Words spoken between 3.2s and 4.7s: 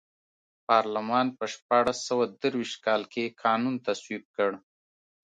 قانون تصویب کړ.